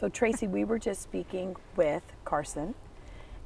So 0.00 0.08
Tracy, 0.08 0.46
we 0.46 0.64
were 0.64 0.78
just 0.78 1.02
speaking 1.02 1.54
with 1.76 2.02
Carson, 2.24 2.74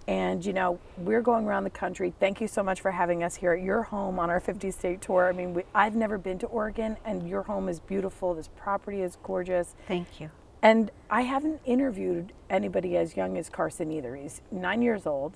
and 0.07 0.47
you 0.47 0.53
know, 0.53 0.79
we're 0.97 1.21
going 1.21 1.47
around 1.47 1.65
the 1.65 1.71
country. 1.71 2.15
Thank 2.21 2.41
you 2.41 2.47
so 2.47 2.63
much 2.63 2.81
for 2.81 2.93
having 2.93 3.25
us 3.25 3.35
here 3.35 3.55
at 3.55 3.61
your 3.61 3.83
home 3.83 4.21
on 4.21 4.31
our 4.31 4.39
50 4.39 4.71
state 4.71 5.01
tour. 5.01 5.29
I 5.29 5.33
mean, 5.33 5.53
we, 5.53 5.65
I've 5.75 5.97
never 5.97 6.17
been 6.17 6.39
to 6.39 6.47
Oregon, 6.47 6.97
and 7.05 7.29
your 7.29 7.43
home 7.43 7.69
is 7.69 7.81
beautiful. 7.81 8.35
This 8.35 8.49
property 8.57 9.03
is 9.03 9.19
gorgeous. 9.25 9.75
Thank 9.89 10.21
you. 10.21 10.31
And 10.63 10.93
I 11.11 11.23
haven't 11.23 11.61
interviewed 11.65 12.33
anybody 12.49 12.97
as 12.97 13.17
young 13.17 13.37
as 13.37 13.49
Carson 13.49 13.91
either. 13.91 14.15
He's 14.15 14.41
nine 14.53 14.81
years 14.81 15.09
old. 15.09 15.33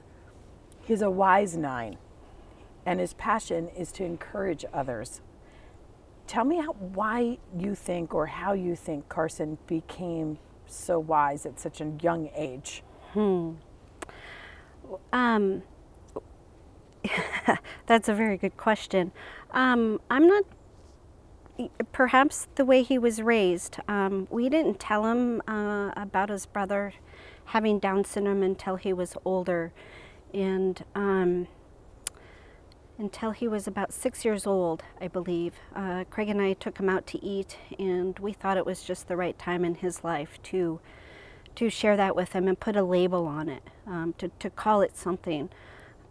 He's 0.82 1.02
a 1.02 1.10
wise 1.10 1.56
nine, 1.56 1.98
and 2.86 3.00
his 3.00 3.14
passion 3.14 3.70
is 3.76 3.90
to 3.92 4.04
encourage 4.04 4.64
others. 4.72 5.20
Tell 6.28 6.44
me 6.44 6.58
how, 6.58 6.74
why 6.74 7.38
you 7.58 7.74
think 7.74 8.14
or 8.14 8.26
how 8.26 8.52
you 8.52 8.76
think 8.76 9.08
Carson 9.08 9.58
became 9.66 10.38
so 10.70 10.98
wise 10.98 11.46
at 11.46 11.58
such 11.58 11.80
a 11.80 11.92
young 12.00 12.30
age. 12.34 12.82
Hmm. 13.12 13.52
Um, 15.12 15.62
that's 17.86 18.08
a 18.08 18.14
very 18.14 18.36
good 18.36 18.56
question. 18.56 19.12
Um, 19.50 20.00
I'm 20.10 20.26
not. 20.26 20.44
Perhaps 21.90 22.46
the 22.54 22.64
way 22.64 22.82
he 22.82 22.98
was 22.98 23.20
raised. 23.20 23.78
Um, 23.88 24.28
we 24.30 24.48
didn't 24.48 24.78
tell 24.78 25.06
him 25.06 25.42
uh, 25.48 25.90
about 25.96 26.28
his 26.28 26.46
brother 26.46 26.92
having 27.46 27.78
Down 27.78 28.04
syndrome 28.04 28.42
until 28.42 28.76
he 28.76 28.92
was 28.92 29.16
older, 29.24 29.72
and 30.32 30.84
um, 30.94 31.48
until 32.98 33.30
he 33.30 33.48
was 33.48 33.66
about 33.66 33.92
six 33.92 34.24
years 34.24 34.46
old, 34.46 34.82
I 35.00 35.08
believe. 35.08 35.54
Uh, 35.74 36.04
Craig 36.10 36.28
and 36.28 36.42
I 36.42 36.52
took 36.54 36.78
him 36.78 36.88
out 36.88 37.06
to 37.08 37.24
eat, 37.24 37.56
and 37.78 38.18
we 38.18 38.32
thought 38.32 38.56
it 38.56 38.66
was 38.66 38.82
just 38.82 39.08
the 39.08 39.16
right 39.16 39.38
time 39.38 39.64
in 39.64 39.76
his 39.76 40.04
life 40.04 40.38
to 40.44 40.80
to 41.54 41.68
share 41.68 41.96
that 41.96 42.14
with 42.14 42.34
him 42.34 42.46
and 42.46 42.60
put 42.60 42.76
a 42.76 42.82
label 42.84 43.26
on 43.26 43.48
it, 43.48 43.64
um, 43.84 44.14
to, 44.16 44.28
to 44.38 44.48
call 44.48 44.80
it 44.80 44.96
something. 44.96 45.48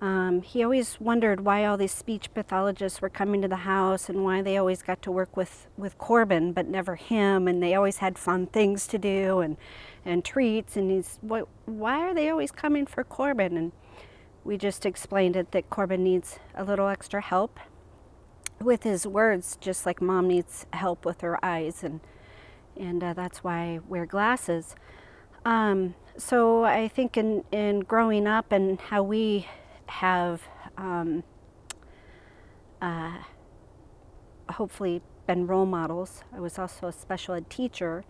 Um, 0.02 0.41
he 0.41 0.61
always 0.61 0.99
wondered 0.99 1.39
why 1.39 1.66
all 1.66 1.77
these 1.77 1.94
speech 1.94 2.33
pathologists 2.33 3.01
were 3.01 3.09
coming 3.09 3.41
to 3.41 3.47
the 3.47 3.55
house 3.55 4.09
and 4.09 4.25
why 4.25 4.41
they 4.41 4.57
always 4.57 4.81
got 4.81 5.01
to 5.03 5.11
work 5.11 5.38
with, 5.38 5.67
with 5.77 5.97
Corbin 5.97 6.51
but 6.51 6.67
never 6.67 6.95
him, 6.95 7.47
and 7.47 7.63
they 7.63 7.75
always 7.75 7.97
had 7.97 8.17
fun 8.17 8.47
things 8.47 8.88
to 8.88 8.97
do 8.97 9.39
and, 9.39 9.56
and 10.03 10.25
treats. 10.25 10.75
And 10.75 10.91
he's, 10.91 11.17
what, 11.22 11.47
why 11.66 12.01
are 12.01 12.13
they 12.13 12.29
always 12.29 12.51
coming 12.51 12.85
for 12.85 13.06
Corbin? 13.06 13.56
And 13.56 13.72
we 14.47 14.58
just 14.58 14.85
explained 14.85 15.35
it 15.35 15.52
that 15.52 15.69
Corbin 15.69 16.03
needs 16.06 16.40
a 16.56 16.63
little 16.63 16.88
extra 16.88 17.19
help 17.19 17.59
with 18.62 18.84
his 18.84 19.06
words, 19.06 19.58
just 19.59 19.85
like 19.85 20.02
mom 20.02 20.30
needs 20.30 20.66
help 20.72 21.06
with 21.06 21.19
her 21.19 21.38
eyes, 21.46 21.84
and 21.84 22.00
and 22.78 23.03
uh, 23.03 23.13
that's 23.13 23.44
why 23.44 23.57
I 23.59 23.80
wear 23.90 24.06
glasses. 24.06 24.75
Um, 25.44 25.96
so 26.18 26.63
I 26.63 26.88
think 26.88 27.18
in 27.18 27.44
in 27.52 27.81
growing 27.81 28.25
up 28.25 28.53
and 28.53 28.80
how 28.80 29.03
we 29.03 29.47
have 29.88 30.41
um, 30.78 31.24
uh, 32.81 33.18
hopefully 34.50 35.02
been 35.28 35.46
role 35.46 35.66
models. 35.66 36.24
I 36.34 36.40
was 36.40 36.57
also 36.57 36.88
a 36.88 36.94
special 36.94 37.36
ed 37.36 37.50
teacher. 37.50 38.06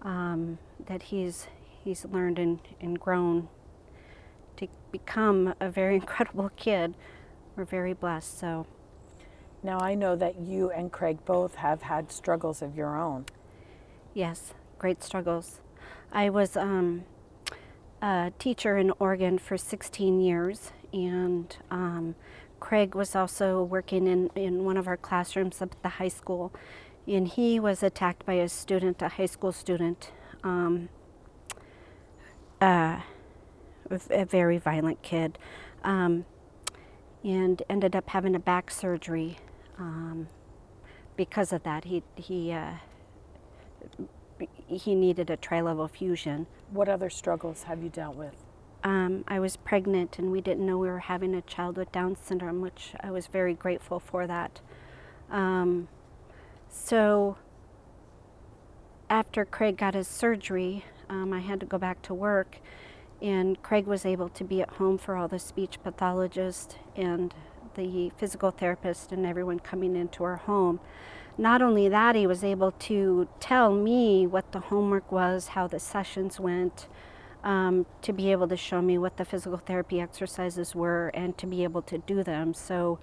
Um, 0.00 0.58
that 0.86 1.02
he's 1.04 1.46
he's 1.84 2.06
learned 2.06 2.38
and, 2.38 2.60
and 2.80 2.98
grown 2.98 3.48
to 4.56 4.68
become 4.92 5.54
a 5.60 5.70
very 5.70 5.94
incredible 6.02 6.50
kid. 6.56 6.94
We're 7.56 7.64
very 7.64 7.92
blessed. 7.92 8.38
So. 8.38 8.66
Now, 9.64 9.80
I 9.80 9.94
know 9.94 10.14
that 10.16 10.38
you 10.38 10.70
and 10.70 10.92
Craig 10.92 11.24
both 11.24 11.54
have 11.54 11.82
had 11.82 12.12
struggles 12.12 12.60
of 12.60 12.76
your 12.76 13.00
own. 13.00 13.24
Yes, 14.12 14.52
great 14.78 15.02
struggles. 15.02 15.62
I 16.12 16.28
was 16.28 16.54
um, 16.54 17.04
a 18.02 18.30
teacher 18.38 18.76
in 18.76 18.92
Oregon 18.98 19.38
for 19.38 19.56
16 19.56 20.20
years, 20.20 20.70
and 20.92 21.56
um, 21.70 22.14
Craig 22.60 22.94
was 22.94 23.16
also 23.16 23.62
working 23.62 24.06
in, 24.06 24.28
in 24.34 24.64
one 24.64 24.76
of 24.76 24.86
our 24.86 24.98
classrooms 24.98 25.62
up 25.62 25.72
at 25.72 25.82
the 25.82 25.88
high 25.88 26.08
school, 26.08 26.52
and 27.08 27.26
he 27.26 27.58
was 27.58 27.82
attacked 27.82 28.26
by 28.26 28.34
a 28.34 28.50
student, 28.50 29.00
a 29.00 29.08
high 29.08 29.24
school 29.24 29.52
student, 29.52 30.12
um, 30.42 30.90
uh, 32.60 33.00
a 34.10 34.24
very 34.24 34.58
violent 34.58 35.02
kid, 35.02 35.38
um, 35.82 36.24
and 37.22 37.62
ended 37.68 37.94
up 37.96 38.10
having 38.10 38.34
a 38.34 38.38
back 38.38 38.70
surgery 38.70 39.38
um, 39.78 40.28
because 41.16 41.52
of 41.52 41.62
that. 41.62 41.84
He, 41.84 42.02
he 42.16 42.52
uh, 42.52 42.74
he 44.66 44.94
needed 44.94 45.30
a 45.30 45.36
tri-level 45.36 45.88
fusion. 45.88 46.46
What 46.70 46.88
other 46.88 47.10
struggles 47.10 47.64
have 47.64 47.82
you 47.82 47.88
dealt 47.88 48.16
with? 48.16 48.34
Um, 48.82 49.24
I 49.26 49.40
was 49.40 49.56
pregnant 49.56 50.18
and 50.18 50.30
we 50.30 50.40
didn't 50.40 50.66
know 50.66 50.76
we 50.76 50.88
were 50.88 50.98
having 50.98 51.34
a 51.34 51.42
child 51.42 51.76
with 51.78 51.90
Down 51.92 52.16
syndrome, 52.16 52.60
which 52.60 52.92
I 53.00 53.10
was 53.10 53.26
very 53.26 53.54
grateful 53.54 53.98
for 53.98 54.26
that. 54.26 54.60
Um, 55.30 55.88
so 56.68 57.38
after 59.08 59.44
Craig 59.44 59.78
got 59.78 59.94
his 59.94 60.08
surgery, 60.08 60.84
um, 61.08 61.32
I 61.32 61.40
had 61.40 61.60
to 61.60 61.66
go 61.66 61.78
back 61.78 62.02
to 62.02 62.14
work, 62.14 62.58
and 63.24 63.60
Craig 63.62 63.86
was 63.86 64.06
able 64.06 64.28
to 64.28 64.44
be 64.44 64.62
at 64.62 64.70
home 64.70 64.98
for 64.98 65.16
all 65.16 65.26
the 65.26 65.40
speech 65.40 65.82
pathologists 65.82 66.76
and 66.94 67.34
the 67.74 68.12
physical 68.16 68.52
therapist 68.52 69.10
and 69.10 69.26
everyone 69.26 69.58
coming 69.58 69.96
into 69.96 70.22
our 70.22 70.36
home 70.36 70.78
not 71.36 71.62
only 71.62 71.88
that, 71.88 72.14
he 72.14 72.26
was 72.26 72.44
able 72.44 72.72
to 72.72 73.28
tell 73.40 73.72
me 73.72 74.26
what 74.26 74.52
the 74.52 74.60
homework 74.60 75.10
was, 75.10 75.48
how 75.48 75.66
the 75.66 75.80
sessions 75.80 76.38
went, 76.38 76.86
um, 77.42 77.86
to 78.02 78.12
be 78.12 78.30
able 78.30 78.46
to 78.48 78.56
show 78.56 78.80
me 78.80 78.98
what 78.98 79.16
the 79.16 79.24
physical 79.24 79.58
therapy 79.58 80.00
exercises 80.00 80.74
were, 80.74 81.08
and 81.08 81.36
to 81.38 81.46
be 81.46 81.64
able 81.64 81.82
to 81.82 81.98
do 81.98 82.22
them. 82.22 82.54
So 82.54 82.98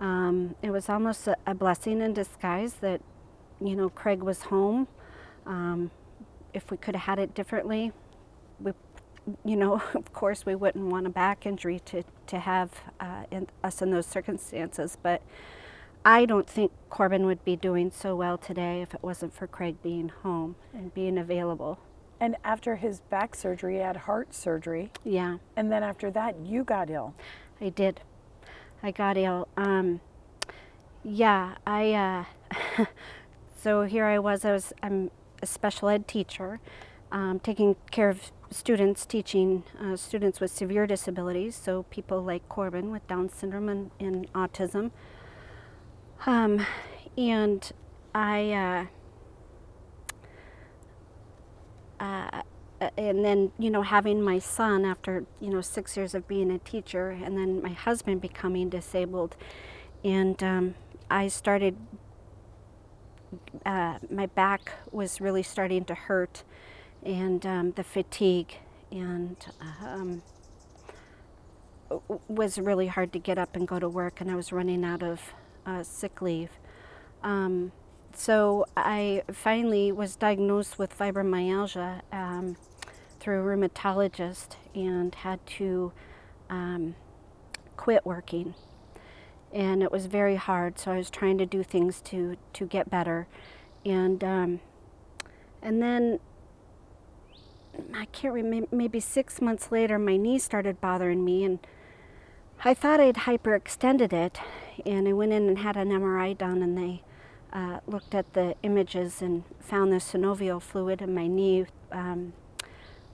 um, 0.00 0.54
it 0.62 0.70
was 0.70 0.88
almost 0.88 1.26
a, 1.26 1.36
a, 1.46 1.54
blessing 1.54 2.00
in 2.02 2.12
disguise 2.12 2.74
that, 2.74 3.00
you 3.60 3.74
know, 3.74 3.88
Craig 3.88 4.22
was 4.22 4.42
home. 4.42 4.86
Um, 5.46 5.90
if 6.52 6.70
we 6.70 6.76
could 6.76 6.94
have 6.94 7.04
had 7.04 7.18
it 7.18 7.34
differently, 7.34 7.92
we, 8.60 8.72
you 9.44 9.56
know, 9.56 9.82
of 9.94 10.12
course, 10.12 10.46
we 10.46 10.54
wouldn't 10.54 10.86
want 10.86 11.06
a 11.06 11.10
back 11.10 11.46
injury 11.46 11.80
to 11.86 12.04
to 12.26 12.38
have 12.38 12.70
uh, 13.00 13.24
in, 13.30 13.48
us 13.62 13.82
in 13.82 13.90
those 13.90 14.06
circumstances, 14.06 14.96
but. 15.02 15.22
I 16.04 16.24
don't 16.24 16.50
think 16.50 16.72
Corbin 16.90 17.26
would 17.26 17.44
be 17.44 17.54
doing 17.54 17.92
so 17.92 18.16
well 18.16 18.36
today 18.36 18.82
if 18.82 18.92
it 18.92 19.04
wasn't 19.04 19.32
for 19.32 19.46
Craig 19.46 19.76
being 19.84 20.08
home 20.08 20.56
and 20.74 20.92
being 20.92 21.16
available. 21.16 21.78
And 22.22 22.36
after 22.44 22.76
his 22.76 23.00
back 23.00 23.34
surgery, 23.34 23.74
he 23.74 23.80
had 23.80 23.96
heart 23.96 24.32
surgery. 24.32 24.92
Yeah, 25.04 25.38
And 25.56 25.72
then 25.72 25.82
after 25.82 26.08
that, 26.12 26.36
you 26.44 26.62
got 26.62 26.88
ill. 26.88 27.14
I 27.60 27.68
did. 27.68 28.00
I 28.80 28.92
got 28.92 29.16
ill. 29.16 29.48
Um, 29.56 30.00
yeah, 31.02 31.54
I. 31.66 32.26
Uh, 32.78 32.84
so 33.56 33.82
here 33.82 34.04
I 34.04 34.20
was. 34.20 34.44
I 34.44 34.52
was. 34.52 34.72
I'm 34.82 35.10
a 35.42 35.46
special 35.46 35.88
ed 35.88 36.06
teacher, 36.06 36.60
um, 37.10 37.40
taking 37.40 37.74
care 37.90 38.08
of 38.08 38.30
students, 38.52 39.06
teaching 39.06 39.64
uh, 39.80 39.96
students 39.96 40.40
with 40.40 40.50
severe 40.50 40.86
disabilities. 40.86 41.54
So 41.56 41.84
people 41.84 42.22
like 42.22 42.48
Corbin 42.48 42.90
with 42.90 43.06
Down 43.06 43.28
syndrome 43.28 43.68
and, 43.68 43.90
and 43.98 44.32
autism. 44.32 44.90
Um, 46.26 46.64
and 47.16 47.72
I, 48.14 48.88
uh, 52.00 52.04
uh, 52.04 52.42
and 52.96 53.24
then, 53.24 53.52
you 53.58 53.70
know, 53.70 53.82
having 53.82 54.22
my 54.22 54.38
son 54.38 54.84
after, 54.84 55.24
you 55.40 55.50
know, 55.50 55.60
six 55.60 55.96
years 55.96 56.14
of 56.14 56.26
being 56.26 56.50
a 56.50 56.58
teacher, 56.58 57.10
and 57.10 57.36
then 57.38 57.62
my 57.62 57.70
husband 57.70 58.20
becoming 58.20 58.68
disabled. 58.68 59.36
And 60.04 60.42
um, 60.42 60.74
I 61.10 61.28
started, 61.28 61.76
uh, 63.64 63.98
my 64.10 64.26
back 64.26 64.72
was 64.90 65.20
really 65.20 65.42
starting 65.42 65.84
to 65.84 65.94
hurt. 65.94 66.42
And 67.04 67.44
um, 67.46 67.72
the 67.72 67.84
fatigue, 67.84 68.54
and 68.90 69.36
um, 69.84 70.22
was 72.28 72.58
really 72.58 72.86
hard 72.86 73.12
to 73.12 73.18
get 73.18 73.38
up 73.38 73.56
and 73.56 73.66
go 73.66 73.78
to 73.78 73.88
work, 73.88 74.20
and 74.20 74.30
I 74.30 74.36
was 74.36 74.52
running 74.52 74.84
out 74.84 75.02
of 75.02 75.20
uh, 75.66 75.82
sick 75.82 76.22
leave. 76.22 76.50
Um, 77.22 77.72
so 78.14 78.66
I 78.76 79.22
finally 79.32 79.90
was 79.92 80.16
diagnosed 80.16 80.78
with 80.78 80.96
fibromyalgia 80.96 82.02
um, 82.12 82.56
through 83.20 83.40
a 83.40 83.56
rheumatologist 83.56 84.56
and 84.74 85.14
had 85.14 85.44
to 85.46 85.92
um, 86.50 86.94
quit 87.76 88.04
working. 88.04 88.54
And 89.52 89.82
it 89.82 89.92
was 89.92 90.06
very 90.06 90.36
hard, 90.36 90.78
so 90.78 90.92
I 90.92 90.96
was 90.96 91.10
trying 91.10 91.38
to 91.38 91.46
do 91.46 91.62
things 91.62 92.00
to, 92.02 92.36
to 92.54 92.66
get 92.66 92.90
better. 92.90 93.26
And, 93.84 94.22
um, 94.24 94.60
and 95.62 95.82
then 95.82 96.20
I 97.94 98.06
can't 98.06 98.34
remember, 98.34 98.68
maybe 98.74 99.00
six 99.00 99.40
months 99.40 99.70
later, 99.70 99.98
my 99.98 100.16
knee 100.16 100.38
started 100.38 100.80
bothering 100.80 101.24
me, 101.24 101.44
and 101.44 101.58
I 102.64 102.74
thought 102.74 103.00
I'd 103.00 103.16
hyperextended 103.16 104.12
it. 104.12 104.40
And 104.86 105.08
I 105.08 105.12
went 105.12 105.32
in 105.32 105.48
and 105.48 105.58
had 105.58 105.76
an 105.76 105.90
MRI 105.90 106.36
done, 106.36 106.62
and 106.62 106.76
they 106.76 107.02
uh, 107.52 107.80
looked 107.86 108.14
at 108.14 108.32
the 108.32 108.54
images 108.62 109.20
and 109.22 109.44
found 109.60 109.92
the 109.92 109.96
synovial 109.96 110.60
fluid 110.60 111.02
in 111.02 111.14
my 111.14 111.26
knee 111.26 111.66
um, 111.90 112.32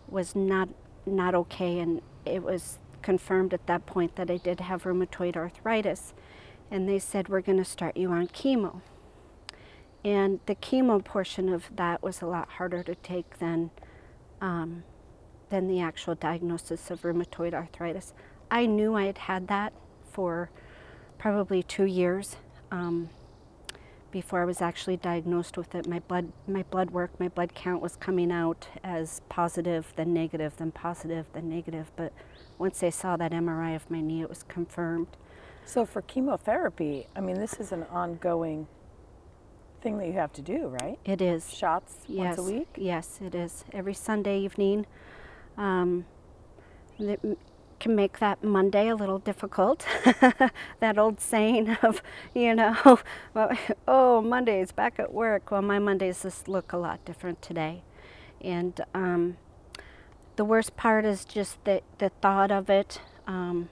was 0.09 0.35
not 0.35 0.69
not 1.07 1.35
okay, 1.35 1.79
and 1.79 2.03
it 2.27 2.43
was 2.43 2.79
confirmed 3.03 3.55
at 3.55 3.67
that 3.67 3.87
point 3.87 4.17
that 4.17 4.31
I 4.31 4.37
did 4.37 4.61
have 4.61 4.83
rheumatoid 4.83 5.37
arthritis. 5.37 6.13
And 6.71 6.87
they 6.87 6.99
said 6.99 7.29
we're 7.29 7.41
going 7.41 7.59
to 7.59 7.65
start 7.65 7.97
you 7.97 8.11
on 8.11 8.29
chemo. 8.29 8.83
And 10.05 10.41
the 10.45 10.55
chemo 10.55 11.03
portion 11.03 11.49
of 11.49 11.65
that 11.75 12.03
was 12.03 12.21
a 12.21 12.27
lot 12.27 12.51
harder 12.51 12.83
to 12.83 12.95
take 12.95 13.39
than 13.39 13.71
um, 14.41 14.85
than 15.51 15.69
the 15.69 15.81
actual 15.81 16.15
diagnosis 16.15 16.91
of 16.91 17.03
rheumatoid 17.03 17.55
arthritis. 17.55 18.13
I 18.51 18.67
knew 18.67 18.95
I 18.95 19.05
had 19.05 19.19
had 19.19 19.49
that 19.49 19.73
for 20.11 20.51
probably 21.19 21.63
two 21.63 21.85
years 21.85 22.37
um, 22.71 23.09
before 24.11 24.41
I 24.41 24.45
was 24.45 24.63
actually 24.63 24.97
diagnosed 24.97 25.57
with 25.57 25.75
it. 25.75 25.87
My 25.87 25.99
blood, 26.01 26.33
my 26.47 26.63
blood 26.65 26.91
work, 26.91 27.19
my 27.21 27.29
blood 27.29 27.55
count 27.55 27.83
was 27.83 27.97
coming 27.97 28.33
out 28.33 28.69
as 28.83 29.21
positive, 29.29 29.93
then 29.97 30.15
negative, 30.15 30.57
then 30.57 30.71
positive, 30.71 31.27
then 31.33 31.49
negative. 31.49 31.91
But 31.97 32.13
once 32.59 32.81
they 32.81 32.91
saw 32.91 33.17
that 33.17 33.33
MRI 33.33 33.77
of 33.77 33.91
my 33.91 34.01
knee, 34.01 34.23
it 34.23 34.29
was 34.29 34.43
confirmed. 34.45 35.09
So 35.65 35.85
for 35.85 36.01
chemotherapy, 36.01 37.07
I 37.15 37.21
mean, 37.21 37.39
this 37.39 37.55
is 37.55 37.73
an 37.73 37.85
ongoing 37.91 38.67
thing 39.81 39.99
that 39.99 40.07
you 40.07 40.15
have 40.15 40.33
to 40.35 40.43
do, 40.43 40.67
right? 40.67 40.99
It 41.05 41.21
is. 41.21 41.55
Shots 41.55 41.97
yes, 42.07 42.37
once 42.37 42.39
a 42.39 42.53
week. 42.53 42.69
Yes, 42.77 43.21
it 43.25 43.35
is. 43.35 43.65
Every 43.73 43.95
Sunday 43.95 44.41
evening. 44.41 44.87
Um, 45.57 46.05
it 46.99 47.21
can 47.81 47.95
make 47.95 48.19
that 48.19 48.43
Monday 48.43 48.89
a 48.89 48.95
little 48.95 49.19
difficult. 49.19 49.87
that 50.81 50.99
old 50.99 51.21
saying 51.21 51.77
of, 51.83 52.03
you 52.35 52.55
know, 52.55 52.99
oh, 53.89 54.21
Monday's 54.21 54.73
back 54.73 54.99
at 54.99 55.13
work. 55.13 55.51
Well, 55.51 55.63
my 55.63 55.79
Mondays 55.79 56.23
just 56.23 56.49
look 56.49 56.73
a 56.73 56.77
lot 56.77 57.05
different 57.05 57.41
today. 57.43 57.83
And 58.41 58.81
um, 58.95 59.37
the 60.37 60.45
worst 60.45 60.77
part 60.77 61.05
is 61.05 61.25
just 61.25 61.63
the, 61.65 61.83
the 61.99 62.11
thought 62.21 62.51
of 62.51 62.71
it. 62.71 63.01
Um, 63.27 63.69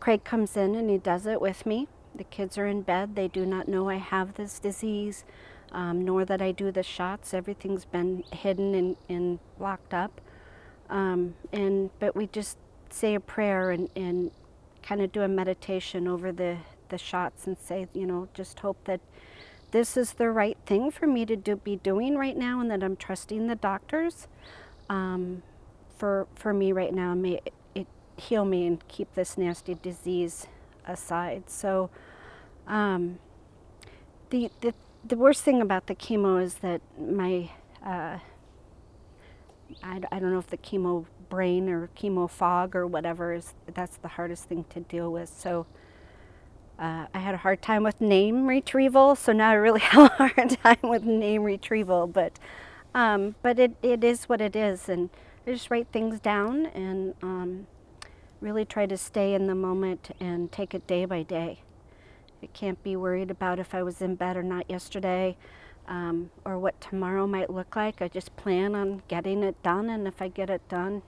Craig 0.00 0.24
comes 0.24 0.56
in 0.56 0.74
and 0.74 0.90
he 0.90 0.98
does 0.98 1.26
it 1.26 1.40
with 1.40 1.66
me. 1.66 1.88
The 2.16 2.24
kids 2.24 2.56
are 2.58 2.66
in 2.66 2.82
bed. 2.82 3.14
They 3.14 3.28
do 3.28 3.44
not 3.46 3.68
know 3.68 3.88
I 3.88 3.96
have 3.96 4.34
this 4.34 4.58
disease, 4.58 5.24
um, 5.72 6.04
nor 6.04 6.24
that 6.24 6.40
I 6.40 6.52
do 6.52 6.70
the 6.70 6.82
shots. 6.82 7.34
Everything's 7.34 7.84
been 7.84 8.24
hidden 8.32 8.74
and, 8.74 8.96
and 9.08 9.38
locked 9.58 9.92
up. 9.92 10.20
Um, 10.88 11.34
and 11.52 11.90
but 11.98 12.14
we 12.14 12.26
just 12.28 12.58
say 12.90 13.14
a 13.14 13.20
prayer 13.20 13.70
and, 13.70 13.90
and 13.96 14.30
kind 14.82 15.02
of 15.02 15.12
do 15.12 15.22
a 15.22 15.28
meditation 15.28 16.06
over 16.06 16.32
the, 16.32 16.58
the 16.88 16.98
shots 16.98 17.46
and 17.46 17.58
say, 17.58 17.88
you 17.92 18.06
know, 18.06 18.28
just 18.34 18.60
hope 18.60 18.78
that 18.84 19.00
this 19.72 19.96
is 19.96 20.12
the 20.14 20.30
right 20.30 20.56
thing 20.64 20.90
for 20.90 21.06
me 21.06 21.26
to 21.26 21.36
do, 21.36 21.56
be 21.56 21.76
doing 21.76 22.16
right 22.16 22.36
now 22.36 22.60
and 22.60 22.70
that 22.70 22.82
I'm 22.82 22.96
trusting 22.96 23.48
the 23.48 23.56
doctors 23.56 24.28
um, 24.88 25.42
for, 25.98 26.28
for 26.36 26.54
me 26.54 26.72
right 26.72 26.94
now. 26.94 27.14
May 27.14 27.40
it, 27.74 27.86
heal 28.16 28.44
me 28.44 28.66
and 28.66 28.86
keep 28.88 29.14
this 29.14 29.36
nasty 29.36 29.74
disease 29.74 30.46
aside. 30.86 31.50
So 31.50 31.90
um, 32.66 33.18
the, 34.30 34.50
the, 34.60 34.74
the 35.04 35.16
worst 35.16 35.42
thing 35.42 35.60
about 35.60 35.86
the 35.86 35.94
chemo 35.94 36.42
is 36.42 36.54
that 36.56 36.80
my, 36.98 37.50
uh, 37.84 38.18
I, 39.82 40.00
I 40.10 40.18
don't 40.18 40.32
know 40.32 40.38
if 40.38 40.48
the 40.48 40.56
chemo 40.56 41.06
brain 41.28 41.68
or 41.68 41.88
chemo 41.96 42.28
fog 42.28 42.74
or 42.76 42.86
whatever 42.86 43.32
is, 43.32 43.54
that's 43.72 43.96
the 43.98 44.08
hardest 44.08 44.44
thing 44.44 44.64
to 44.70 44.80
deal 44.80 45.12
with. 45.12 45.28
So 45.28 45.66
uh, 46.78 47.06
I 47.14 47.18
had 47.18 47.34
a 47.34 47.38
hard 47.38 47.62
time 47.62 47.82
with 47.82 48.00
name 48.00 48.46
retrieval, 48.46 49.16
so 49.16 49.32
now 49.32 49.50
I 49.50 49.54
really 49.54 49.80
have 49.92 50.10
a 50.10 50.28
hard 50.28 50.58
time 50.62 50.78
with 50.82 51.04
name 51.04 51.42
retrieval. 51.42 52.06
But 52.06 52.38
um, 52.94 53.34
but 53.42 53.58
it, 53.58 53.76
it 53.82 54.02
is 54.02 54.24
what 54.24 54.40
it 54.40 54.56
is, 54.56 54.88
and 54.88 55.10
I 55.46 55.52
just 55.52 55.70
write 55.70 55.88
things 55.92 56.18
down 56.18 56.66
and 56.66 57.14
um, 57.22 57.66
really 58.40 58.64
try 58.64 58.86
to 58.86 58.96
stay 58.96 59.34
in 59.34 59.46
the 59.46 59.54
moment 59.54 60.16
and 60.18 60.50
take 60.50 60.74
it 60.74 60.86
day 60.86 61.04
by 61.04 61.22
day. 61.22 61.60
I 62.46 62.48
can't 62.56 62.80
be 62.84 62.94
worried 62.94 63.32
about 63.32 63.58
if 63.58 63.74
I 63.74 63.82
was 63.82 64.00
in 64.00 64.14
bed 64.14 64.36
or 64.36 64.42
not 64.44 64.70
yesterday, 64.70 65.36
um, 65.88 66.30
or 66.44 66.60
what 66.60 66.80
tomorrow 66.80 67.26
might 67.26 67.50
look 67.50 67.74
like. 67.74 68.00
I 68.00 68.06
just 68.06 68.36
plan 68.36 68.76
on 68.76 69.02
getting 69.08 69.42
it 69.42 69.60
done, 69.64 69.90
and 69.90 70.06
if 70.06 70.22
I 70.22 70.28
get 70.28 70.48
it 70.48 70.62
done, 70.68 71.02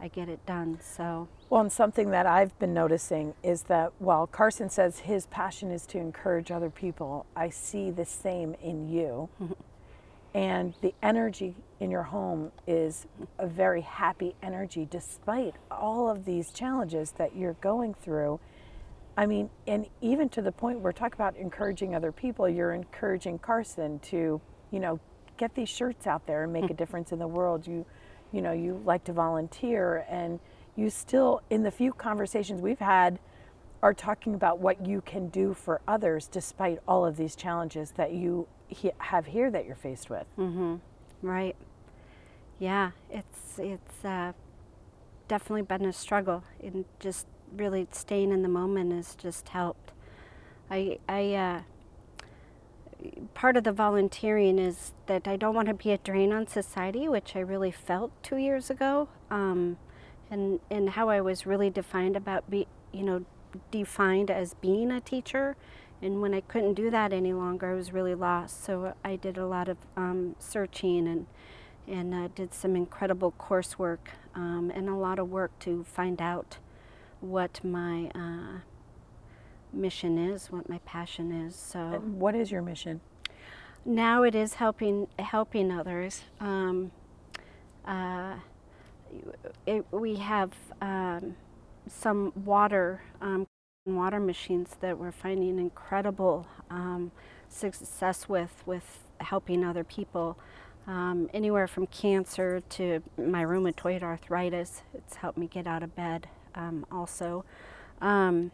I 0.00 0.08
get 0.08 0.30
it 0.30 0.44
done. 0.46 0.78
So. 0.80 1.28
Well, 1.50 1.60
and 1.60 1.70
something 1.70 2.10
that 2.12 2.24
I've 2.24 2.58
been 2.58 2.72
noticing 2.72 3.34
is 3.42 3.64
that 3.64 3.92
while 3.98 4.26
Carson 4.26 4.70
says 4.70 5.00
his 5.00 5.26
passion 5.26 5.70
is 5.70 5.84
to 5.86 5.98
encourage 5.98 6.50
other 6.50 6.70
people, 6.70 7.26
I 7.36 7.50
see 7.50 7.90
the 7.90 8.06
same 8.06 8.54
in 8.62 8.88
you. 8.88 9.28
and 10.34 10.72
the 10.80 10.94
energy 11.02 11.56
in 11.78 11.90
your 11.90 12.04
home 12.04 12.52
is 12.66 13.06
a 13.38 13.46
very 13.46 13.82
happy 13.82 14.34
energy 14.42 14.88
despite 14.90 15.56
all 15.70 16.08
of 16.08 16.24
these 16.24 16.52
challenges 16.52 17.10
that 17.18 17.36
you're 17.36 17.56
going 17.60 17.92
through. 17.92 18.40
I 19.18 19.26
mean, 19.26 19.50
and 19.66 19.84
even 20.00 20.28
to 20.30 20.42
the 20.42 20.52
point 20.52 20.78
where 20.78 20.92
talk 20.92 21.12
about 21.12 21.36
encouraging 21.36 21.92
other 21.92 22.12
people, 22.12 22.48
you're 22.48 22.72
encouraging 22.72 23.40
Carson 23.40 23.98
to, 23.98 24.40
you 24.70 24.78
know, 24.78 25.00
get 25.36 25.56
these 25.56 25.68
shirts 25.68 26.06
out 26.06 26.24
there 26.28 26.44
and 26.44 26.52
make 26.52 26.70
a 26.70 26.74
difference 26.74 27.10
in 27.10 27.18
the 27.18 27.26
world. 27.26 27.66
You, 27.66 27.84
you 28.30 28.40
know, 28.40 28.52
you 28.52 28.80
like 28.84 29.02
to 29.04 29.12
volunteer 29.12 30.06
and 30.08 30.38
you 30.76 30.88
still, 30.88 31.42
in 31.50 31.64
the 31.64 31.70
few 31.72 31.92
conversations 31.92 32.62
we've 32.62 32.78
had, 32.78 33.18
are 33.82 33.92
talking 33.92 34.34
about 34.34 34.60
what 34.60 34.86
you 34.86 35.00
can 35.00 35.30
do 35.30 35.52
for 35.52 35.80
others 35.88 36.28
despite 36.28 36.78
all 36.86 37.04
of 37.04 37.16
these 37.16 37.34
challenges 37.34 37.90
that 37.92 38.12
you 38.12 38.46
he- 38.68 38.92
have 38.98 39.26
here 39.26 39.50
that 39.50 39.66
you're 39.66 39.74
faced 39.74 40.10
with. 40.10 40.26
Mm-hmm. 40.38 40.76
Right. 41.22 41.56
Yeah, 42.60 42.92
it's 43.10 43.58
it's 43.58 44.04
uh, 44.04 44.32
definitely 45.26 45.62
been 45.62 45.84
a 45.84 45.92
struggle, 45.92 46.44
and 46.62 46.84
just 47.00 47.26
really 47.56 47.86
staying 47.92 48.32
in 48.32 48.42
the 48.42 48.48
moment 48.48 48.92
has 48.92 49.14
just 49.14 49.48
helped. 49.50 49.92
I 50.70 50.98
I 51.08 51.34
uh, 51.34 51.60
part 53.34 53.56
of 53.56 53.64
the 53.64 53.72
volunteering 53.72 54.58
is 54.58 54.92
that 55.06 55.26
I 55.28 55.36
don't 55.36 55.54
want 55.54 55.68
to 55.68 55.74
be 55.74 55.92
a 55.92 55.98
drain 55.98 56.32
on 56.32 56.46
society, 56.46 57.08
which 57.08 57.36
I 57.36 57.40
really 57.40 57.70
felt 57.70 58.10
two 58.22 58.36
years 58.36 58.70
ago, 58.70 59.08
um, 59.30 59.76
and 60.30 60.60
and 60.70 60.90
how 60.90 61.08
I 61.08 61.20
was 61.20 61.46
really 61.46 61.70
defined 61.70 62.16
about 62.16 62.50
be 62.50 62.66
you 62.92 63.02
know 63.02 63.24
defined 63.70 64.30
as 64.30 64.54
being 64.54 64.90
a 64.90 65.00
teacher. 65.00 65.56
And 66.00 66.22
when 66.22 66.32
I 66.32 66.42
couldn't 66.42 66.74
do 66.74 66.90
that 66.90 67.12
any 67.12 67.32
longer, 67.32 67.72
I 67.72 67.74
was 67.74 67.92
really 67.92 68.14
lost. 68.14 68.62
So 68.62 68.94
I 69.04 69.16
did 69.16 69.36
a 69.36 69.46
lot 69.46 69.68
of 69.68 69.78
um, 69.96 70.36
searching 70.38 71.08
and 71.08 71.26
and 71.88 72.14
uh, 72.14 72.28
did 72.34 72.52
some 72.52 72.76
incredible 72.76 73.32
coursework 73.38 74.12
um, 74.34 74.70
and 74.74 74.88
a 74.88 74.94
lot 74.94 75.18
of 75.18 75.30
work 75.30 75.58
to 75.60 75.84
find 75.84 76.20
out 76.20 76.58
what 77.20 77.62
my 77.64 78.10
uh, 78.14 78.60
mission 79.72 80.18
is, 80.18 80.50
what 80.50 80.68
my 80.68 80.78
passion 80.84 81.32
is. 81.32 81.54
So 81.56 81.78
And 81.78 82.20
what 82.20 82.34
is 82.34 82.50
your 82.50 82.62
mission? 82.62 83.00
now 83.84 84.22
it 84.22 84.34
is 84.34 84.54
helping 84.54 85.08
helping 85.18 85.70
others. 85.72 86.22
Um, 86.40 86.90
uh, 87.86 88.34
it, 89.66 89.86
we 89.90 90.16
have 90.16 90.52
um, 90.82 91.36
some 91.88 92.32
water 92.44 93.02
um, 93.20 93.46
water 93.86 94.20
machines 94.20 94.76
that 94.80 94.98
we're 94.98 95.12
finding 95.12 95.58
incredible 95.58 96.46
um, 96.70 97.10
success 97.48 98.28
with 98.28 98.62
with 98.66 99.00
helping 99.20 99.64
other 99.64 99.84
people. 99.84 100.38
Um, 100.86 101.28
anywhere 101.34 101.66
from 101.68 101.86
cancer 101.86 102.60
to 102.70 103.02
my 103.18 103.44
rheumatoid 103.44 104.02
arthritis, 104.02 104.82
it's 104.94 105.16
helped 105.16 105.36
me 105.36 105.46
get 105.46 105.66
out 105.66 105.82
of 105.82 105.94
bed. 105.94 106.28
Um, 106.54 106.86
also, 106.90 107.44
um, 108.00 108.50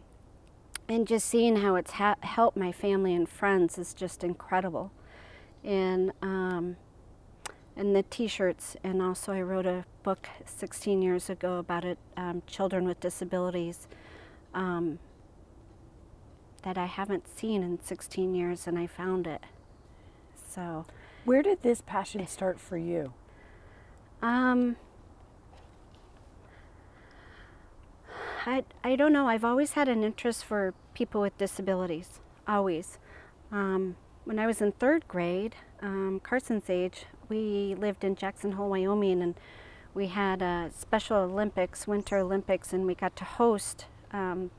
and 0.89 1.07
just 1.07 1.27
seeing 1.27 1.57
how 1.57 1.77
it's 1.77 1.93
ha- 1.93 2.17
helped 2.21 2.57
my 2.57 2.73
family 2.73 3.15
and 3.15 3.29
friends 3.29 3.79
is 3.79 3.95
just 3.95 4.23
incredible. 4.23 4.91
And 5.63 6.13
um, 6.21 6.77
and 7.77 7.95
the 7.97 8.03
T-shirts, 8.05 8.77
and 8.85 9.03
also 9.03 9.33
I 9.33 9.43
wrote 9.43 9.67
a 9.67 9.85
book 10.03 10.29
16 10.45 11.03
years 11.03 11.29
ago 11.29 11.57
about 11.59 11.85
it, 11.85 11.99
um, 12.17 12.43
children 12.47 12.87
with 12.87 13.01
disabilities, 13.01 13.89
um, 14.55 14.99
that 16.63 16.79
I 16.79 16.87
haven't 16.87 17.27
seen 17.37 17.63
in 17.63 17.81
16 17.83 18.35
years, 18.35 18.67
and 18.69 18.79
I 18.79 18.87
found 18.87 19.27
it. 19.27 19.43
So, 20.49 20.87
Where 21.25 21.43
did 21.43 21.63
this 21.63 21.81
passion 21.81 22.27
start 22.29 22.61
for 22.61 22.77
you? 22.77 23.13
um, 24.23 24.77
I 28.47 28.65
I 28.83 28.97
don't 28.97 29.13
know. 29.13 29.29
I've 29.29 29.45
always 29.45 29.73
had 29.73 29.89
an 29.89 30.05
interest 30.05 30.45
for 30.45 30.75
people 30.93 31.21
with 31.21 31.37
disabilities, 31.39 32.21
always. 32.47 32.99
Um, 33.51 33.97
when 34.25 34.39
I 34.39 34.47
was 34.47 34.61
in 34.61 34.73
third 34.73 35.07
grade, 35.09 35.55
um, 35.81 36.21
Carson's 36.23 36.69
age, 36.69 37.07
we 37.29 37.75
lived 37.79 38.05
in 38.05 38.17
Jackson 38.17 38.53
Hole, 38.53 38.71
Wyoming, 38.71 39.23
and 39.23 39.35
we 39.95 40.09
had 40.09 40.43
uh, 40.43 40.71
Special 40.71 41.19
Olympics, 41.19 41.87
Winter 41.87 42.19
Olympics, 42.19 42.73
and 42.73 42.87
we 42.87 42.95
got 42.95 43.17
to 43.17 43.25
host 43.25 43.87
um, 44.13 44.51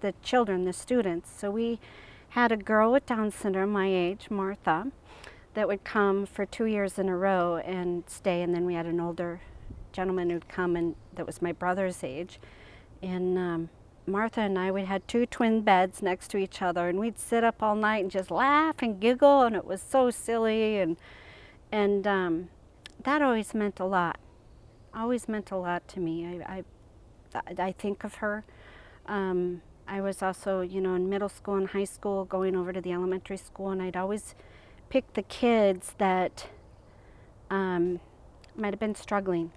the 0.00 0.14
children, 0.22 0.64
the 0.64 0.72
students. 0.72 1.30
So 1.30 1.50
we 1.50 1.78
had 2.30 2.52
a 2.52 2.56
girl 2.56 2.92
with 2.92 3.06
Down 3.06 3.30
syndrome, 3.30 3.70
my 3.70 3.86
age, 3.86 4.28
Martha, 4.30 4.88
that 5.54 5.68
would 5.68 5.84
come 5.84 6.26
for 6.26 6.46
two 6.46 6.64
years 6.66 6.98
in 6.98 7.08
a 7.08 7.16
row 7.16 7.56
and 7.56 8.04
stay, 8.06 8.42
and 8.42 8.54
then 8.54 8.64
we 8.64 8.74
had 8.74 8.86
an 8.86 9.00
older 9.00 9.40
gentleman 9.92 10.30
who'd 10.30 10.48
come 10.48 10.74
and 10.74 10.96
that 11.14 11.26
was 11.26 11.42
my 11.42 11.52
brother's 11.52 12.02
age, 12.02 12.40
and 13.02 13.38
um, 13.38 13.68
Martha 14.06 14.40
and 14.40 14.58
I, 14.58 14.70
we 14.70 14.84
had 14.84 15.06
two 15.06 15.26
twin 15.26 15.62
beds 15.62 16.02
next 16.02 16.28
to 16.28 16.36
each 16.36 16.62
other, 16.62 16.88
and 16.88 16.98
we'd 16.98 17.18
sit 17.18 17.44
up 17.44 17.62
all 17.62 17.76
night 17.76 18.02
and 18.02 18.10
just 18.10 18.30
laugh 18.30 18.76
and 18.80 19.00
giggle, 19.00 19.42
and 19.42 19.56
it 19.56 19.64
was 19.64 19.82
so 19.82 20.10
silly, 20.10 20.78
and 20.78 20.96
and 21.70 22.06
um, 22.06 22.48
that 23.04 23.22
always 23.22 23.54
meant 23.54 23.80
a 23.80 23.84
lot. 23.84 24.18
Always 24.94 25.28
meant 25.28 25.50
a 25.50 25.56
lot 25.56 25.86
to 25.88 26.00
me. 26.00 26.42
I 26.46 26.64
I, 27.34 27.42
I 27.58 27.72
think 27.72 28.04
of 28.04 28.16
her. 28.16 28.44
Um, 29.06 29.62
I 29.86 30.00
was 30.00 30.22
also, 30.22 30.60
you 30.60 30.80
know, 30.80 30.94
in 30.94 31.08
middle 31.08 31.28
school 31.28 31.54
and 31.54 31.68
high 31.68 31.84
school, 31.84 32.24
going 32.24 32.56
over 32.56 32.72
to 32.72 32.80
the 32.80 32.92
elementary 32.92 33.36
school, 33.36 33.70
and 33.70 33.82
I'd 33.82 33.96
always 33.96 34.34
pick 34.88 35.12
the 35.14 35.22
kids 35.22 35.94
that 35.98 36.48
um, 37.50 38.00
might 38.56 38.72
have 38.72 38.80
been 38.80 38.94
struggling. 38.94 39.52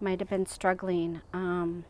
Might 0.00 0.20
have 0.20 0.30
been 0.30 0.46
struggling. 0.46 1.20
Um, 1.32 1.84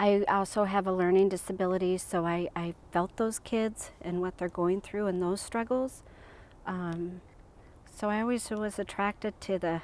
I 0.00 0.24
also 0.28 0.64
have 0.64 0.86
a 0.86 0.92
learning 0.92 1.28
disability, 1.28 1.98
so 1.98 2.24
I, 2.24 2.48
I 2.56 2.72
felt 2.90 3.18
those 3.18 3.38
kids 3.38 3.90
and 4.00 4.22
what 4.22 4.38
they're 4.38 4.48
going 4.48 4.80
through 4.80 5.08
and 5.08 5.20
those 5.20 5.42
struggles. 5.42 6.02
Um, 6.64 7.20
so 7.94 8.08
I 8.08 8.22
always 8.22 8.48
was 8.48 8.78
attracted 8.78 9.38
to 9.42 9.58
the 9.58 9.82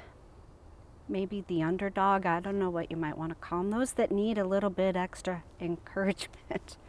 maybe 1.07 1.45
the 1.47 1.61
underdog. 1.61 2.25
I 2.25 2.39
don't 2.39 2.57
know 2.57 2.71
what 2.71 2.89
you 2.89 2.97
might 2.97 3.15
want 3.15 3.29
to 3.29 3.35
call 3.35 3.59
them. 3.59 3.69
Those 3.69 3.91
that 3.93 4.11
need 4.11 4.39
a 4.39 4.43
little 4.43 4.71
bit 4.71 4.95
extra 4.95 5.43
encouragement. 5.61 6.77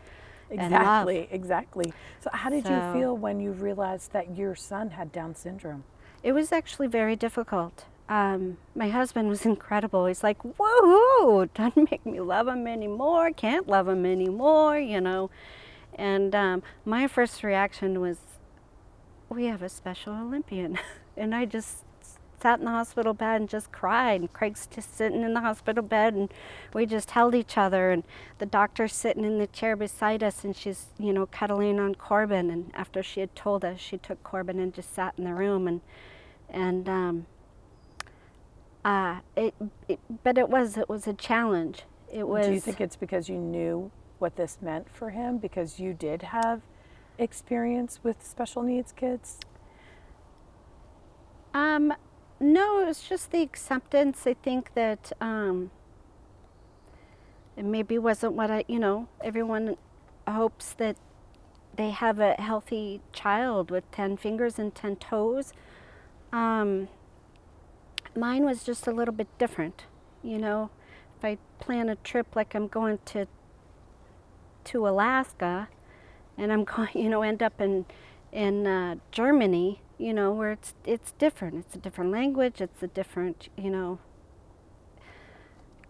Exactly, 0.50 1.28
exactly. 1.30 1.92
So, 2.20 2.30
how 2.32 2.48
did 2.48 2.64
you 2.64 2.80
feel 2.94 3.14
when 3.14 3.38
you 3.38 3.52
realized 3.52 4.12
that 4.12 4.34
your 4.34 4.54
son 4.54 4.92
had 4.92 5.12
Down 5.12 5.34
syndrome? 5.34 5.84
It 6.22 6.32
was 6.32 6.52
actually 6.52 6.86
very 6.86 7.16
difficult. 7.16 7.84
Um, 8.08 8.56
my 8.74 8.88
husband 8.88 9.28
was 9.28 9.44
incredible. 9.44 10.06
He's 10.06 10.22
like, 10.22 10.38
woohoo, 10.42 11.52
doesn't 11.52 11.90
make 11.90 12.06
me 12.06 12.20
love 12.20 12.48
him 12.48 12.66
anymore, 12.66 13.30
can't 13.32 13.68
love 13.68 13.88
him 13.88 14.06
anymore, 14.06 14.78
you 14.78 15.00
know. 15.00 15.30
And 15.94 16.34
um, 16.34 16.62
my 16.84 17.06
first 17.06 17.42
reaction 17.42 18.00
was, 18.00 18.18
we 19.28 19.44
have 19.46 19.62
a 19.62 19.68
Special 19.68 20.14
Olympian. 20.14 20.78
and 21.16 21.34
I 21.34 21.44
just 21.44 21.84
sat 22.40 22.60
in 22.60 22.64
the 22.64 22.70
hospital 22.70 23.12
bed 23.12 23.40
and 23.40 23.50
just 23.50 23.72
cried. 23.72 24.20
And 24.20 24.32
Craig's 24.32 24.66
just 24.66 24.96
sitting 24.96 25.22
in 25.22 25.34
the 25.34 25.40
hospital 25.40 25.82
bed, 25.82 26.14
and 26.14 26.32
we 26.72 26.86
just 26.86 27.10
held 27.10 27.34
each 27.34 27.58
other. 27.58 27.90
And 27.90 28.04
the 28.38 28.46
doctor's 28.46 28.94
sitting 28.94 29.24
in 29.24 29.38
the 29.38 29.48
chair 29.48 29.76
beside 29.76 30.22
us, 30.22 30.44
and 30.44 30.56
she's, 30.56 30.86
you 30.98 31.12
know, 31.12 31.26
cuddling 31.26 31.78
on 31.78 31.94
Corbin. 31.94 32.50
And 32.50 32.70
after 32.74 33.02
she 33.02 33.20
had 33.20 33.34
told 33.34 33.64
us, 33.64 33.78
she 33.80 33.98
took 33.98 34.22
Corbin 34.22 34.58
and 34.58 34.72
just 34.72 34.94
sat 34.94 35.14
in 35.18 35.24
the 35.24 35.34
room. 35.34 35.68
And 35.68 35.80
and 36.50 36.88
um, 36.88 37.26
uh, 38.84 39.20
it, 39.36 39.54
it, 39.88 40.00
but 40.22 40.38
it 40.38 40.48
was 40.48 40.76
it 40.76 40.88
was 40.88 41.06
a 41.06 41.14
challenge. 41.14 41.82
It 42.12 42.26
was. 42.26 42.46
Do 42.46 42.52
you 42.52 42.60
think 42.60 42.80
it's 42.80 42.96
because 42.96 43.28
you 43.28 43.36
knew 43.36 43.90
what 44.18 44.36
this 44.36 44.58
meant 44.60 44.88
for 44.90 45.10
him 45.10 45.38
because 45.38 45.78
you 45.78 45.94
did 45.94 46.22
have 46.22 46.62
experience 47.18 48.00
with 48.02 48.24
special 48.24 48.62
needs 48.62 48.92
kids? 48.92 49.38
Um, 51.54 51.92
no, 52.40 52.80
it 52.80 52.86
was 52.86 53.02
just 53.02 53.30
the 53.30 53.42
acceptance. 53.42 54.26
I 54.26 54.34
think 54.34 54.74
that 54.74 55.12
um, 55.20 55.70
it 57.56 57.64
maybe 57.64 57.98
wasn't 57.98 58.34
what 58.34 58.50
I, 58.50 58.64
you 58.68 58.78
know, 58.78 59.08
everyone 59.22 59.76
hopes 60.26 60.72
that 60.74 60.96
they 61.74 61.90
have 61.90 62.20
a 62.20 62.34
healthy 62.34 63.00
child 63.12 63.70
with 63.70 63.90
10 63.92 64.16
fingers 64.16 64.58
and 64.58 64.74
10 64.74 64.96
toes. 64.96 65.52
Um, 66.32 66.88
mine 68.16 68.44
was 68.44 68.64
just 68.64 68.86
a 68.86 68.92
little 68.92 69.14
bit 69.14 69.28
different, 69.38 69.84
you 70.22 70.38
know. 70.38 70.70
If 71.18 71.24
I 71.24 71.38
plan 71.58 71.88
a 71.88 71.96
trip 71.96 72.36
like 72.36 72.54
I'm 72.54 72.68
going 72.68 72.98
to 73.06 73.26
to 74.64 74.86
Alaska, 74.86 75.68
and 76.36 76.52
I'm 76.52 76.64
going, 76.76 76.90
you 76.94 77.08
know, 77.08 77.22
end 77.22 77.42
up 77.42 77.60
in 77.60 77.86
in 78.32 78.66
uh, 78.66 78.96
Germany, 79.10 79.80
you 79.98 80.12
know, 80.12 80.32
where 80.32 80.52
it's 80.52 80.74
it's 80.84 81.12
different. 81.12 81.56
It's 81.66 81.74
a 81.74 81.78
different 81.78 82.10
language. 82.10 82.60
It's 82.60 82.82
a 82.82 82.88
different, 82.88 83.48
you 83.56 83.70
know, 83.70 83.98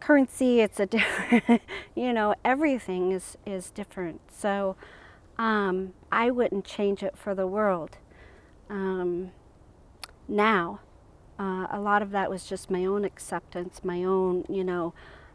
currency. 0.00 0.60
It's 0.60 0.80
a 0.80 0.86
different, 0.96 1.62
you 1.94 2.12
know, 2.12 2.34
everything 2.44 3.12
is 3.12 3.36
is 3.46 3.70
different. 3.70 4.20
So 4.32 4.76
um, 5.38 5.92
I 6.10 6.30
wouldn't 6.30 6.64
change 6.64 7.02
it 7.02 7.16
for 7.16 7.34
the 7.34 7.46
world. 7.46 7.98
Um, 8.68 9.30
now, 10.26 10.80
uh, 11.38 11.66
a 11.70 11.80
lot 11.80 12.02
of 12.02 12.10
that 12.10 12.30
was 12.30 12.46
just 12.46 12.70
my 12.70 12.84
own 12.84 13.04
acceptance, 13.04 13.80
my 13.84 14.02
own, 14.02 14.44
you 14.48 14.64
know. 14.64 14.92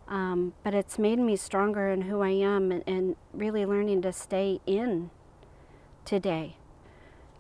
Um, 0.07 0.53
but 0.63 0.73
it's 0.73 0.99
made 0.99 1.19
me 1.19 1.35
stronger 1.35 1.89
in 1.89 2.03
who 2.03 2.21
I 2.21 2.29
am 2.29 2.71
and, 2.71 2.83
and 2.85 3.15
really 3.33 3.65
learning 3.65 4.01
to 4.01 4.11
stay 4.11 4.59
in 4.65 5.11
today. 6.03 6.57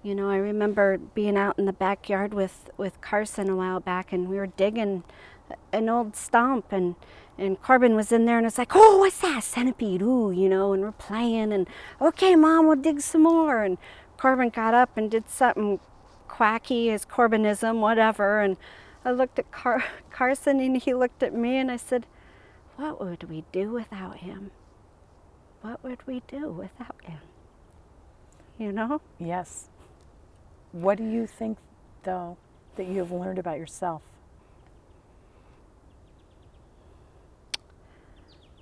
You 0.01 0.15
know, 0.15 0.29
I 0.29 0.37
remember 0.37 0.97
being 0.97 1.37
out 1.37 1.59
in 1.59 1.65
the 1.65 1.73
backyard 1.73 2.33
with, 2.33 2.69
with 2.77 2.99
Carson 3.01 3.49
a 3.49 3.55
while 3.55 3.79
back, 3.79 4.11
and 4.11 4.29
we 4.29 4.37
were 4.37 4.47
digging 4.47 5.03
an 5.71 5.89
old 5.89 6.15
stump, 6.15 6.71
and, 6.71 6.95
and 7.37 7.61
Corbin 7.61 7.95
was 7.95 8.11
in 8.11 8.25
there, 8.25 8.37
and 8.37 8.47
it's 8.47 8.57
like, 8.57 8.75
oh, 8.75 8.97
what's 8.97 9.19
that? 9.19 9.43
Centipede, 9.43 10.01
ooh, 10.01 10.31
you 10.31 10.49
know, 10.49 10.73
and 10.73 10.81
we're 10.81 10.91
playing, 10.93 11.53
and 11.53 11.67
okay, 12.01 12.35
Mom, 12.35 12.67
we'll 12.67 12.75
dig 12.75 13.01
some 13.01 13.23
more. 13.23 13.63
And 13.63 13.77
Corbin 14.17 14.49
got 14.49 14.73
up 14.73 14.97
and 14.97 15.11
did 15.11 15.29
something 15.29 15.79
quacky, 16.27 16.89
his 16.89 17.05
Corbinism, 17.05 17.79
whatever, 17.79 18.41
and 18.41 18.57
I 19.05 19.11
looked 19.11 19.39
at 19.39 19.51
Car- 19.51 19.83
Carson, 20.11 20.59
and 20.59 20.81
he 20.81 20.93
looked 20.93 21.23
at 21.23 21.33
me, 21.33 21.57
and 21.57 21.69
I 21.71 21.77
said, 21.77 22.05
what 22.75 22.99
would 22.99 23.29
we 23.29 23.43
do 23.51 23.71
without 23.71 24.17
him? 24.17 24.51
What 25.61 25.83
would 25.83 26.05
we 26.07 26.21
do 26.27 26.49
without 26.49 26.95
him? 27.03 27.19
You 28.57 28.71
know? 28.71 29.01
Yes. 29.19 29.69
What 30.71 30.97
do 30.97 31.03
you 31.03 31.27
think, 31.27 31.57
though, 32.03 32.37
that 32.75 32.87
you 32.87 32.99
have 32.99 33.11
learned 33.11 33.39
about 33.39 33.57
yourself? 33.57 34.01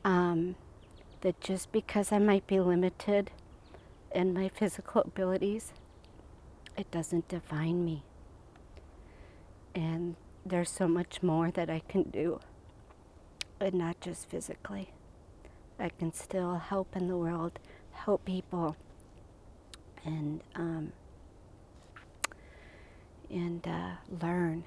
um, 0.04 0.56
that 1.22 1.40
just 1.42 1.72
because 1.72 2.12
I 2.12 2.18
might 2.20 2.48
be 2.48 2.60
limited 2.60 3.32
in 4.14 4.34
my 4.34 4.50
physical 4.50 5.02
abilities, 5.02 5.74
it 6.78 6.90
doesn't 6.92 7.28
define 7.28 7.84
me. 7.84 8.04
And 9.74 10.16
there's 10.46 10.70
so 10.70 10.88
much 10.88 11.22
more 11.22 11.52
that 11.52 11.70
I 11.70 11.82
can 11.88 12.04
do, 12.04 12.40
and 13.60 13.74
not 13.76 14.02
just 14.02 14.30
physically. 14.30 14.92
I 15.80 15.90
can 15.90 16.14
still 16.14 16.56
help 16.58 16.96
in 16.96 17.08
the 17.08 17.18
world, 17.18 17.60
help 17.92 18.26
people, 18.26 18.76
and 20.04 20.42
um, 20.56 20.94
and 23.30 23.66
uh, 23.68 23.92
learn. 24.22 24.64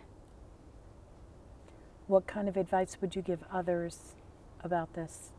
What 2.06 2.26
kind 2.26 2.49
of 2.49 2.56
advice 2.56 2.96
would 3.00 3.14
you 3.14 3.23
give 3.23 3.44
others 3.52 4.14
about 4.62 4.94
this? 4.94 5.30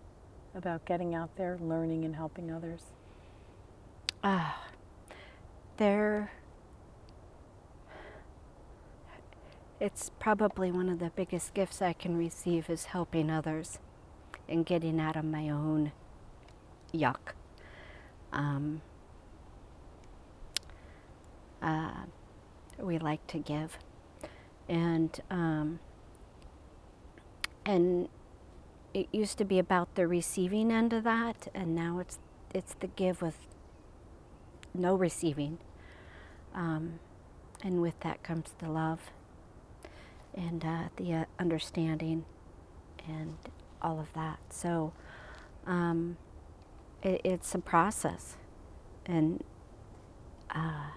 About 0.53 0.85
getting 0.85 1.13
out 1.13 1.35
there, 1.35 1.57
learning, 1.61 2.05
and 2.05 2.15
helping 2.15 2.51
others? 2.51 2.83
Ah, 4.23 4.67
there. 5.77 6.31
It's 9.77 10.09
probably 10.19 10.71
one 10.71 10.87
of 10.87 10.99
the 10.99 11.09
biggest 11.09 11.53
gifts 11.53 11.81
I 11.81 11.91
can 11.91 12.17
receive 12.17 12.69
is 12.69 12.85
helping 12.85 13.29
others 13.29 13.77
and 14.47 14.65
getting 14.65 15.01
out 15.01 15.17
of 15.17 15.25
my 15.25 15.49
own 15.49 15.91
yuck. 16.93 17.33
Um, 18.31 18.81
uh, 21.61 21.91
we 22.79 22.97
like 22.99 23.25
to 23.27 23.37
give, 23.37 23.77
and 24.69 25.19
um, 25.29 25.79
and 27.65 28.07
it 28.93 29.07
used 29.11 29.37
to 29.39 29.45
be 29.45 29.59
about 29.59 29.95
the 29.95 30.07
receiving 30.07 30.71
end 30.71 30.93
of 30.93 31.03
that, 31.03 31.49
and 31.53 31.75
now 31.75 31.99
it's 31.99 32.19
it's 32.53 32.75
the 32.79 32.87
give 32.87 33.21
with 33.21 33.37
no 34.73 34.95
receiving, 34.95 35.57
um, 36.53 36.99
and 37.61 37.81
with 37.81 37.99
that 38.01 38.23
comes 38.23 38.53
the 38.59 38.69
love 38.69 39.11
and 40.35 40.63
uh, 40.65 40.83
the 40.97 41.13
uh, 41.13 41.25
understanding 41.39 42.25
and 43.07 43.37
all 43.81 43.99
of 43.99 44.11
that. 44.13 44.39
So 44.49 44.93
um, 45.65 46.17
it, 47.01 47.21
it's 47.23 47.53
a 47.55 47.59
process, 47.59 48.37
and 49.05 49.43
uh, 50.49 50.89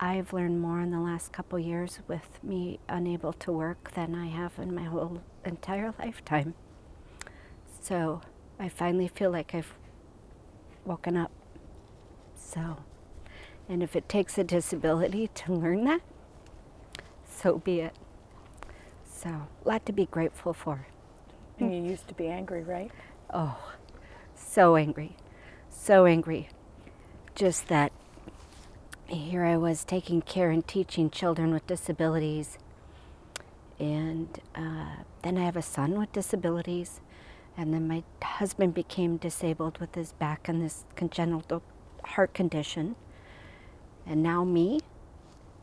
I've 0.00 0.32
learned 0.32 0.60
more 0.60 0.80
in 0.80 0.90
the 0.90 1.00
last 1.00 1.32
couple 1.32 1.58
years 1.58 2.00
with 2.08 2.42
me 2.42 2.78
unable 2.88 3.32
to 3.34 3.52
work 3.52 3.92
than 3.92 4.14
I 4.14 4.26
have 4.26 4.58
in 4.58 4.74
my 4.74 4.84
whole 4.84 5.22
entire 5.44 5.94
lifetime. 5.98 6.54
So 7.80 8.20
I 8.58 8.68
finally 8.68 9.08
feel 9.08 9.30
like 9.30 9.54
I've 9.54 9.74
woken 10.84 11.16
up. 11.16 11.30
So, 12.36 12.78
and 13.68 13.82
if 13.82 13.96
it 13.96 14.08
takes 14.08 14.38
a 14.38 14.44
disability 14.44 15.28
to 15.28 15.52
learn 15.52 15.84
that, 15.84 16.00
so 17.28 17.58
be 17.58 17.80
it. 17.80 17.94
So, 19.04 19.28
a 19.64 19.68
lot 19.68 19.86
to 19.86 19.92
be 19.92 20.06
grateful 20.06 20.52
for. 20.52 20.86
And 21.58 21.74
you 21.74 21.90
used 21.90 22.08
to 22.08 22.14
be 22.14 22.26
angry, 22.26 22.62
right? 22.62 22.90
Oh, 23.32 23.56
so 24.34 24.76
angry. 24.76 25.16
So 25.70 26.04
angry. 26.04 26.48
Just 27.34 27.68
that 27.68 27.92
here 29.06 29.44
I 29.44 29.56
was 29.56 29.84
taking 29.84 30.22
care 30.22 30.50
and 30.50 30.66
teaching 30.66 31.10
children 31.10 31.52
with 31.52 31.66
disabilities. 31.66 32.58
And 33.78 34.40
uh, 34.54 35.02
then 35.22 35.36
I 35.38 35.44
have 35.44 35.56
a 35.56 35.62
son 35.62 35.98
with 35.98 36.12
disabilities. 36.12 37.00
And 37.56 37.72
then 37.72 37.86
my 37.86 38.02
husband 38.22 38.74
became 38.74 39.16
disabled 39.16 39.78
with 39.78 39.94
his 39.94 40.12
back 40.12 40.48
and 40.48 40.60
this 40.60 40.84
congenital 40.96 41.62
heart 42.04 42.34
condition. 42.34 42.96
And 44.06 44.22
now 44.22 44.44
me. 44.44 44.80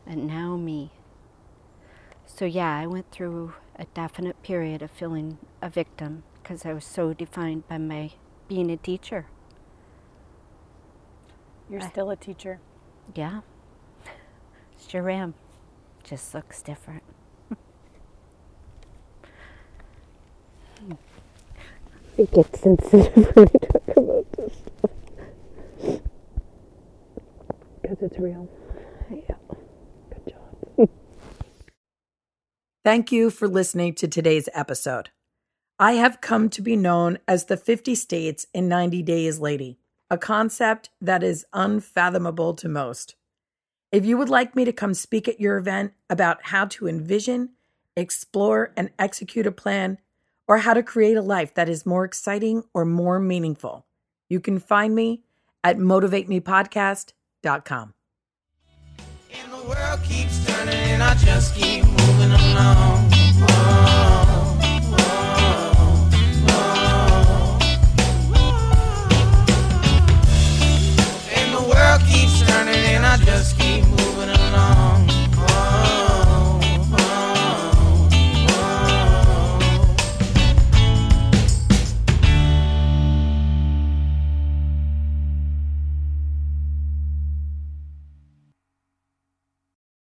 And 0.06 0.26
now 0.26 0.56
me. 0.56 0.90
So, 2.26 2.44
yeah, 2.44 2.76
I 2.76 2.86
went 2.86 3.10
through 3.10 3.54
a 3.76 3.84
definite 3.86 4.42
period 4.42 4.82
of 4.82 4.90
feeling 4.90 5.38
a 5.60 5.68
victim 5.70 6.24
because 6.42 6.64
I 6.66 6.72
was 6.72 6.84
so 6.84 7.12
defined 7.14 7.68
by 7.68 7.78
my 7.78 8.12
being 8.48 8.70
a 8.70 8.76
teacher. 8.76 9.26
You're 11.68 11.82
I- 11.82 11.88
still 11.88 12.10
a 12.10 12.16
teacher. 12.16 12.60
Yeah, 13.14 13.40
sure 14.88 15.08
am. 15.10 15.34
Just 16.04 16.34
looks 16.34 16.62
different. 16.62 17.02
It 22.16 22.30
gets 22.32 22.60
sensitive 22.60 23.14
when 23.36 23.44
we 23.52 23.58
talk 23.58 23.96
about 23.96 24.32
this 24.32 24.52
stuff. 24.54 24.90
Because 27.80 27.98
it's 28.02 28.11
real. 28.22 28.48
Yeah. 29.10 29.36
Good 30.10 30.32
job. 30.32 30.88
Thank 32.84 33.12
you 33.12 33.30
for 33.30 33.48
listening 33.48 33.94
to 33.94 34.06
today's 34.08 34.48
episode. 34.54 35.10
I 35.78 35.92
have 35.94 36.20
come 36.20 36.50
to 36.50 36.60
be 36.62 36.76
known 36.76 37.18
as 37.26 37.46
the 37.46 37.56
50 37.56 37.96
States 37.96 38.46
in 38.54 38.68
90 38.68 39.02
Days 39.02 39.40
Lady, 39.40 39.80
a 40.08 40.16
concept 40.16 40.90
that 41.00 41.24
is 41.24 41.44
unfathomable 41.52 42.54
to 42.54 42.68
most. 42.68 43.16
If 43.90 44.06
you 44.06 44.16
would 44.16 44.28
like 44.28 44.54
me 44.54 44.64
to 44.64 44.72
come 44.72 44.94
speak 44.94 45.26
at 45.26 45.40
your 45.40 45.58
event 45.58 45.92
about 46.08 46.44
how 46.44 46.66
to 46.66 46.86
envision, 46.86 47.50
explore, 47.96 48.72
and 48.76 48.90
execute 48.98 49.46
a 49.46 49.52
plan, 49.52 49.98
or 50.46 50.58
how 50.58 50.74
to 50.74 50.82
create 50.82 51.16
a 51.16 51.22
life 51.22 51.54
that 51.54 51.68
is 51.68 51.84
more 51.84 52.04
exciting 52.04 52.62
or 52.72 52.84
more 52.84 53.18
meaningful, 53.18 53.86
you 54.28 54.38
can 54.38 54.60
find 54.60 54.94
me 54.94 55.24
at 55.64 55.78
motivatemepodcast.com. 55.78 57.94
And 59.34 59.50
the 59.50 59.62
world 59.66 60.02
keeps 60.02 60.44
turning, 60.44 60.74
and 60.74 61.02
I 61.02 61.14
just 61.14 61.54
keep 61.54 61.84
moving 61.84 62.32
along. 62.32 63.10
And 71.34 71.54
the 71.54 71.62
world 71.66 72.02
keeps 72.02 72.42
turning, 72.46 72.74
and 72.74 73.06
I 73.06 73.16
just 73.24 73.58
keep 73.58 73.84